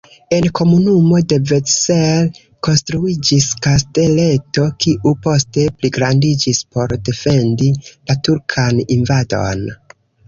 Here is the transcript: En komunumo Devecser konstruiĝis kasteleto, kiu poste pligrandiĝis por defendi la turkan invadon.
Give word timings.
En 0.35 0.45
komunumo 0.59 1.17
Devecser 1.33 2.31
konstruiĝis 2.67 3.45
kasteleto, 3.67 4.65
kiu 4.85 5.13
poste 5.27 5.67
pligrandiĝis 5.83 6.63
por 6.79 6.97
defendi 7.11 7.69
la 7.93 8.17
turkan 8.29 8.81
invadon. 8.99 9.67